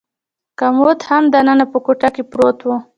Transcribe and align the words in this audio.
کمود 0.59 0.99
هم 1.09 1.23
دننه 1.33 1.65
په 1.71 1.77
کوټه 1.85 2.09
کې 2.15 2.23
پروت 2.31 2.59
و. 2.63 2.67